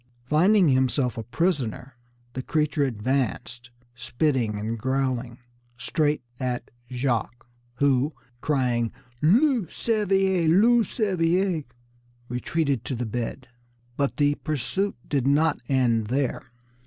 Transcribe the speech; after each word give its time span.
Finding 0.25 0.69
himself 0.69 1.15
a 1.15 1.21
prisoner, 1.21 1.95
the 2.33 2.41
creature 2.41 2.83
advanced, 2.85 3.69
spitting 3.93 4.57
and 4.57 4.79
growling, 4.79 5.37
straight 5.77 6.23
at 6.39 6.71
Jacques, 6.91 7.45
who, 7.75 8.11
crying, 8.41 8.91
"Loup 9.21 9.69
cervier! 9.69 10.47
loup 10.47 10.87
cervier!" 10.87 11.65
retreated 12.29 12.83
to 12.83 12.95
the 12.95 13.05
bed. 13.05 13.47
But 13.95 14.17
the 14.17 14.33
pursuit 14.33 14.95
did 15.07 15.27
not 15.27 15.59
end 15.69 16.07
there. 16.07 16.51